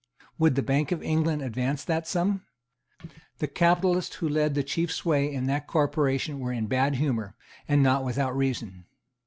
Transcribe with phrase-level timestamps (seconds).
[0.39, 2.43] Would the Bank of England advance that sum?
[3.37, 7.35] The capitalists who lead the chief sway in that corporation were in bad humour,
[7.67, 8.85] and not without reason.